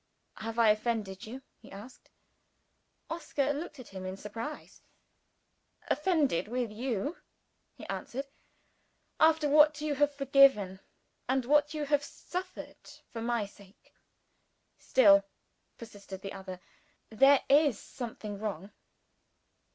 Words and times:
"Have 0.37 0.57
I 0.57 0.69
offended 0.69 1.27
you?" 1.27 1.43
he 1.59 1.71
asked. 1.71 2.09
Oscar 3.07 3.53
looked 3.53 3.77
at 3.79 3.89
him 3.89 4.03
in 4.03 4.17
surprise. 4.17 4.81
"Offended 5.89 6.47
with 6.47 6.71
you," 6.71 7.17
he 7.75 7.85
answered, 7.85 8.25
"after 9.19 9.47
what 9.47 9.79
you 9.79 9.93
have 9.93 10.11
forgiven, 10.11 10.79
and 11.29 11.45
what 11.45 11.75
you 11.75 11.83
have 11.85 12.03
suffered, 12.03 12.89
for 13.13 13.21
my 13.21 13.45
sake?" 13.45 13.93
"Still," 14.79 15.23
persisted 15.77 16.23
the 16.23 16.33
other, 16.33 16.59
"there 17.11 17.43
is 17.47 17.77
something 17.77 18.39
wrong." 18.39 18.71